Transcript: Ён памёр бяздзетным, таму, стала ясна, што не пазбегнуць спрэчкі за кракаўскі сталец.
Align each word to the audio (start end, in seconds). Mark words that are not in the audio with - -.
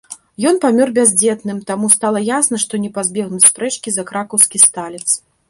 Ён 0.51 0.55
памёр 0.63 0.89
бяздзетным, 0.95 1.59
таму, 1.71 1.89
стала 1.97 2.23
ясна, 2.39 2.61
што 2.65 2.81
не 2.87 2.91
пазбегнуць 2.97 3.45
спрэчкі 3.51 3.89
за 3.99 4.09
кракаўскі 4.15 4.57
сталец. 4.65 5.07